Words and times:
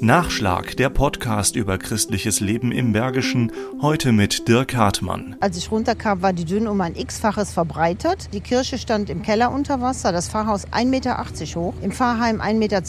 Nachschlag, 0.00 0.76
der 0.76 0.90
Podcast 0.90 1.56
über 1.56 1.76
christliches 1.76 2.38
Leben 2.38 2.70
im 2.70 2.92
Bergischen, 2.92 3.50
heute 3.82 4.12
mit 4.12 4.46
Dirk 4.46 4.76
Hartmann. 4.76 5.34
Als 5.40 5.56
ich 5.56 5.72
runterkam, 5.72 6.22
war 6.22 6.32
die 6.32 6.44
Dünne 6.44 6.70
um 6.70 6.80
ein 6.80 6.94
x-faches 6.94 7.52
verbreitert. 7.52 8.32
Die 8.32 8.40
Kirche 8.40 8.78
stand 8.78 9.10
im 9.10 9.22
Keller 9.22 9.50
unter 9.50 9.80
Wasser, 9.80 10.12
das 10.12 10.28
Pfarrhaus 10.28 10.68
1,80 10.68 10.86
Meter 10.86 11.26
hoch, 11.56 11.74
im 11.82 11.90
Pfarrheim 11.90 12.40
1,20 12.40 12.54
Meter. 12.54 12.80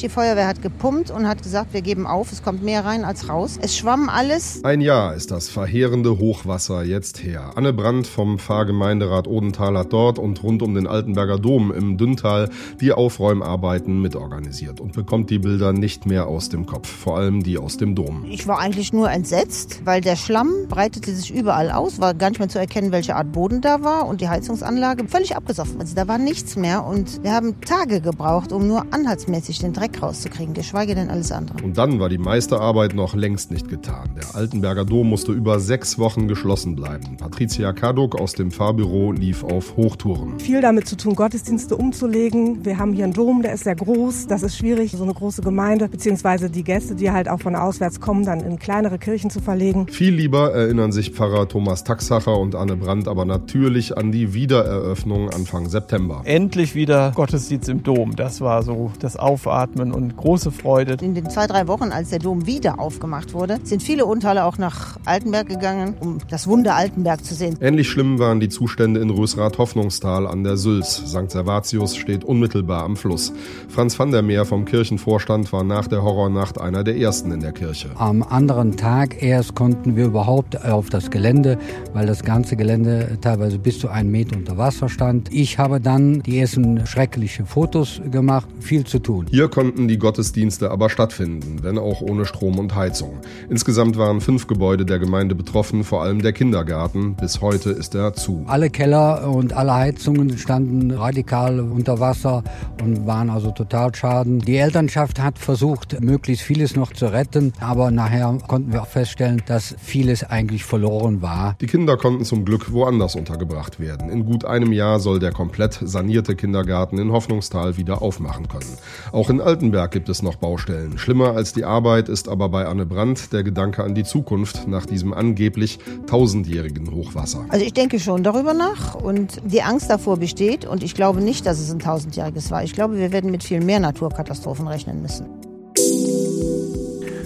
Die 0.00 0.08
Feuerwehr 0.08 0.46
hat 0.46 0.62
gepumpt 0.62 1.10
und 1.10 1.28
hat 1.28 1.42
gesagt, 1.42 1.74
wir 1.74 1.82
geben 1.82 2.06
auf, 2.06 2.32
es 2.32 2.42
kommt 2.42 2.62
mehr 2.62 2.86
rein 2.86 3.04
als 3.04 3.28
raus. 3.28 3.58
Es 3.60 3.76
schwamm 3.76 4.08
alles. 4.08 4.64
Ein 4.64 4.80
Jahr 4.80 5.14
ist 5.14 5.32
das 5.32 5.50
verheerende 5.50 6.18
Hochwasser 6.18 6.82
jetzt 6.82 7.22
her. 7.22 7.52
Anne 7.56 7.74
Brandt 7.74 8.06
vom 8.06 8.38
Pfarrgemeinderat 8.38 9.28
Odenthal 9.28 9.76
hat 9.76 9.92
dort 9.92 10.18
und 10.18 10.42
rund 10.42 10.62
um 10.62 10.74
den 10.74 10.86
Altenberger 10.86 11.38
Dom 11.38 11.72
im 11.72 11.98
Dünntal 11.98 12.48
die 12.80 12.92
Aufräumarbeiten 12.92 14.00
mitorganisiert 14.00 14.80
und 14.80 14.94
bekommt 14.94 15.28
die 15.28 15.38
Bilder 15.38 15.74
nicht 15.74 16.06
mehr 16.06 16.26
aus 16.26 16.53
dem 16.54 16.66
Kopf, 16.66 16.88
vor 16.88 17.18
allem 17.18 17.42
die 17.42 17.58
aus 17.58 17.76
dem 17.76 17.94
Dom. 17.94 18.24
Ich 18.30 18.46
war 18.46 18.58
eigentlich 18.58 18.92
nur 18.92 19.10
entsetzt, 19.10 19.82
weil 19.84 20.00
der 20.00 20.16
Schlamm 20.16 20.52
breitete 20.68 21.14
sich 21.14 21.34
überall 21.34 21.70
aus, 21.70 22.00
war 22.00 22.14
gar 22.14 22.30
nicht 22.30 22.38
mehr 22.38 22.48
zu 22.48 22.58
erkennen, 22.58 22.92
welche 22.92 23.16
Art 23.16 23.32
Boden 23.32 23.60
da 23.60 23.82
war 23.82 24.06
und 24.06 24.20
die 24.20 24.28
Heizungsanlage 24.28 25.06
völlig 25.08 25.36
abgesoffen. 25.36 25.80
Also 25.80 25.94
da 25.94 26.08
war 26.08 26.18
nichts 26.18 26.56
mehr 26.56 26.84
und 26.84 27.22
wir 27.22 27.32
haben 27.32 27.60
Tage 27.60 28.00
gebraucht, 28.00 28.52
um 28.52 28.66
nur 28.66 28.86
anhaltsmäßig 28.90 29.58
den 29.58 29.72
Dreck 29.72 30.00
rauszukriegen, 30.00 30.54
geschweige 30.54 30.94
denn 30.94 31.10
alles 31.10 31.32
andere. 31.32 31.62
Und 31.62 31.76
dann 31.76 31.98
war 31.98 32.08
die 32.08 32.18
meiste 32.18 32.60
Arbeit 32.60 32.94
noch 32.94 33.14
längst 33.14 33.50
nicht 33.50 33.68
getan. 33.68 34.10
Der 34.16 34.34
Altenberger 34.34 34.84
Dom 34.84 35.08
musste 35.08 35.32
über 35.32 35.60
sechs 35.60 35.98
Wochen 35.98 36.28
geschlossen 36.28 36.76
bleiben. 36.76 37.16
Patricia 37.16 37.72
Kaduk 37.72 38.20
aus 38.20 38.34
dem 38.34 38.50
Fahrbüro 38.50 39.12
lief 39.12 39.42
auf 39.42 39.76
Hochtouren. 39.76 40.38
Viel 40.38 40.60
damit 40.60 40.86
zu 40.86 40.96
tun, 40.96 41.14
Gottesdienste 41.14 41.76
umzulegen. 41.76 42.64
Wir 42.64 42.78
haben 42.78 42.92
hier 42.92 43.04
einen 43.04 43.12
Dom, 43.12 43.42
der 43.42 43.54
ist 43.54 43.64
sehr 43.64 43.74
groß. 43.74 44.26
Das 44.28 44.42
ist 44.42 44.56
schwierig, 44.56 44.92
so 44.92 45.02
eine 45.02 45.14
große 45.14 45.42
Gemeinde, 45.42 45.88
beziehungsweise 45.88 46.43
beziehungsweise 46.44 46.50
die 46.50 46.64
Gäste, 46.64 46.94
die 46.94 47.10
halt 47.10 47.28
auch 47.28 47.40
von 47.40 47.56
auswärts 47.56 48.00
kommen, 48.00 48.24
dann 48.24 48.40
in 48.40 48.58
kleinere 48.58 48.98
Kirchen 48.98 49.30
zu 49.30 49.40
verlegen. 49.40 49.86
Viel 49.88 50.14
lieber 50.14 50.52
erinnern 50.52 50.92
sich 50.92 51.10
Pfarrer 51.10 51.48
Thomas 51.48 51.84
Taxacher 51.84 52.38
und 52.38 52.54
Anne 52.54 52.76
Brandt 52.76 53.08
aber 53.08 53.24
natürlich 53.24 53.96
an 53.96 54.12
die 54.12 54.34
Wiedereröffnung 54.34 55.30
Anfang 55.30 55.68
September. 55.68 56.22
Endlich 56.24 56.74
wieder 56.74 57.12
Gottesdienst 57.14 57.68
im 57.68 57.82
Dom. 57.82 58.16
Das 58.16 58.40
war 58.40 58.62
so 58.62 58.92
das 59.00 59.16
Aufatmen 59.16 59.92
und 59.92 60.16
große 60.16 60.50
Freude. 60.50 60.96
In 61.02 61.14
den 61.14 61.30
zwei, 61.30 61.46
drei 61.46 61.66
Wochen, 61.68 61.90
als 61.92 62.10
der 62.10 62.18
Dom 62.18 62.46
wieder 62.46 62.78
aufgemacht 62.78 63.32
wurde, 63.32 63.58
sind 63.64 63.82
viele 63.82 64.06
Untaler 64.06 64.46
auch 64.46 64.58
nach 64.58 64.98
Altenberg 65.04 65.48
gegangen, 65.48 65.94
um 66.00 66.18
das 66.28 66.46
Wunder 66.46 66.74
Altenberg 66.76 67.24
zu 67.24 67.34
sehen. 67.34 67.56
Ähnlich 67.60 67.88
schlimm 67.88 68.18
waren 68.18 68.40
die 68.40 68.48
Zustände 68.48 69.00
in 69.00 69.10
Rösrath-Hoffnungstal 69.10 70.26
an 70.26 70.44
der 70.44 70.56
Sülz. 70.56 71.02
St. 71.06 71.30
Servatius 71.30 71.96
steht 71.96 72.24
unmittelbar 72.24 72.84
am 72.84 72.96
Fluss. 72.96 73.32
Franz 73.68 73.98
van 73.98 74.10
der 74.10 74.22
Meer 74.22 74.44
vom 74.44 74.64
Kirchenvorstand 74.64 75.52
war 75.52 75.64
nach 75.64 75.86
der 75.86 76.02
Horror 76.02 76.30
Nacht 76.34 76.60
einer 76.60 76.84
der 76.84 76.98
ersten 76.98 77.32
in 77.32 77.40
der 77.40 77.52
Kirche. 77.52 77.88
Am 77.94 78.22
anderen 78.22 78.76
Tag 78.76 79.22
erst 79.22 79.54
konnten 79.54 79.96
wir 79.96 80.04
überhaupt 80.04 80.62
auf 80.64 80.90
das 80.90 81.10
Gelände, 81.10 81.56
weil 81.94 82.06
das 82.06 82.22
ganze 82.22 82.56
Gelände 82.56 83.16
teilweise 83.22 83.58
bis 83.58 83.78
zu 83.78 83.88
einem 83.88 84.10
Meter 84.10 84.36
unter 84.36 84.58
Wasser 84.58 84.90
stand. 84.90 85.32
Ich 85.32 85.58
habe 85.58 85.80
dann 85.80 86.20
die 86.22 86.38
ersten 86.38 86.86
schrecklichen 86.86 87.46
Fotos 87.46 88.02
gemacht, 88.10 88.48
viel 88.60 88.84
zu 88.84 88.98
tun. 88.98 89.26
Hier 89.30 89.48
konnten 89.48 89.88
die 89.88 89.96
Gottesdienste 89.96 90.70
aber 90.70 90.90
stattfinden, 90.90 91.62
wenn 91.62 91.78
auch 91.78 92.02
ohne 92.02 92.26
Strom 92.26 92.58
und 92.58 92.74
Heizung. 92.74 93.20
Insgesamt 93.48 93.96
waren 93.96 94.20
fünf 94.20 94.46
Gebäude 94.46 94.84
der 94.84 94.98
Gemeinde 94.98 95.34
betroffen, 95.34 95.84
vor 95.84 96.02
allem 96.02 96.20
der 96.20 96.32
Kindergarten. 96.32 97.14
Bis 97.14 97.40
heute 97.40 97.70
ist 97.70 97.94
er 97.94 98.12
zu. 98.12 98.44
Alle 98.48 98.70
Keller 98.70 99.30
und 99.30 99.52
alle 99.52 99.74
Heizungen 99.74 100.36
standen 100.36 100.90
radikal 100.90 101.60
unter 101.60 102.00
Wasser 102.00 102.42
und 102.82 103.06
waren 103.06 103.30
also 103.30 103.52
total 103.52 103.94
schaden. 103.94 104.40
Die 104.40 104.56
Elternschaft 104.56 105.20
hat 105.20 105.38
versucht, 105.38 106.00
möglichst 106.00 106.23
möglichst 106.24 106.46
vieles 106.46 106.74
noch 106.74 106.90
zu 106.94 107.12
retten. 107.12 107.52
Aber 107.60 107.90
nachher 107.90 108.38
konnten 108.48 108.72
wir 108.72 108.80
auch 108.80 108.86
feststellen, 108.86 109.42
dass 109.44 109.76
vieles 109.78 110.24
eigentlich 110.24 110.64
verloren 110.64 111.20
war. 111.20 111.54
Die 111.60 111.66
Kinder 111.66 111.98
konnten 111.98 112.24
zum 112.24 112.46
Glück 112.46 112.72
woanders 112.72 113.14
untergebracht 113.14 113.78
werden. 113.78 114.08
In 114.08 114.24
gut 114.24 114.46
einem 114.46 114.72
Jahr 114.72 115.00
soll 115.00 115.18
der 115.18 115.32
komplett 115.32 115.78
sanierte 115.82 116.34
Kindergarten 116.34 116.96
in 116.96 117.12
Hoffnungstal 117.12 117.76
wieder 117.76 118.00
aufmachen 118.00 118.48
können. 118.48 118.78
Auch 119.12 119.28
in 119.28 119.42
Altenberg 119.42 119.90
gibt 119.90 120.08
es 120.08 120.22
noch 120.22 120.36
Baustellen. 120.36 120.96
Schlimmer 120.96 121.36
als 121.36 121.52
die 121.52 121.64
Arbeit 121.64 122.08
ist 122.08 122.30
aber 122.30 122.48
bei 122.48 122.64
Anne 122.64 122.86
Brandt 122.86 123.34
der 123.34 123.42
Gedanke 123.42 123.84
an 123.84 123.94
die 123.94 124.04
Zukunft 124.04 124.66
nach 124.66 124.86
diesem 124.86 125.12
angeblich 125.12 125.78
tausendjährigen 126.06 126.90
Hochwasser. 126.90 127.44
Also 127.50 127.66
ich 127.66 127.74
denke 127.74 128.00
schon 128.00 128.22
darüber 128.22 128.54
nach 128.54 128.94
und 128.94 129.42
die 129.44 129.60
Angst 129.60 129.90
davor 129.90 130.16
besteht 130.16 130.64
und 130.64 130.82
ich 130.82 130.94
glaube 130.94 131.20
nicht, 131.20 131.44
dass 131.44 131.60
es 131.60 131.70
ein 131.70 131.80
tausendjähriges 131.80 132.50
war. 132.50 132.64
Ich 132.64 132.72
glaube, 132.72 132.96
wir 132.96 133.12
werden 133.12 133.30
mit 133.30 133.44
viel 133.44 133.60
mehr 133.60 133.78
Naturkatastrophen 133.78 134.66
rechnen 134.66 135.02
müssen. 135.02 135.26